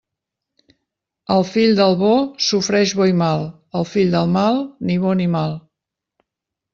[1.33, 2.09] El fill del bo
[2.45, 3.45] sofreix bo i mal;
[3.81, 4.57] el fill del mal,
[4.91, 5.55] ni bo ni mal.